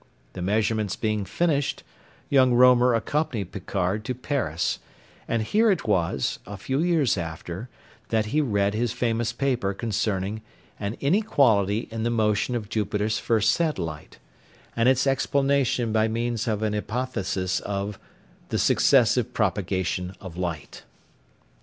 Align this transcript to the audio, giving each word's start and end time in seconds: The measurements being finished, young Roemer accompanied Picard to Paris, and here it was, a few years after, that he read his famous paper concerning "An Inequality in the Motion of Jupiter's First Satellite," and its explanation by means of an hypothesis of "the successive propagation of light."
The 0.33 0.41
measurements 0.41 0.95
being 0.95 1.25
finished, 1.25 1.83
young 2.27 2.55
Roemer 2.55 2.95
accompanied 2.95 3.51
Picard 3.51 4.03
to 4.05 4.15
Paris, 4.15 4.79
and 5.27 5.43
here 5.43 5.69
it 5.69 5.87
was, 5.87 6.39
a 6.47 6.57
few 6.57 6.79
years 6.79 7.19
after, 7.19 7.69
that 8.09 8.25
he 8.25 8.41
read 8.41 8.73
his 8.73 8.93
famous 8.93 9.31
paper 9.31 9.75
concerning 9.75 10.41
"An 10.79 10.97
Inequality 11.01 11.87
in 11.91 12.01
the 12.01 12.09
Motion 12.09 12.55
of 12.55 12.67
Jupiter's 12.67 13.19
First 13.19 13.51
Satellite," 13.51 14.17
and 14.75 14.89
its 14.89 15.05
explanation 15.05 15.91
by 15.91 16.07
means 16.07 16.47
of 16.47 16.63
an 16.63 16.73
hypothesis 16.73 17.59
of 17.59 17.99
"the 18.49 18.57
successive 18.57 19.35
propagation 19.35 20.15
of 20.19 20.35
light." 20.35 20.81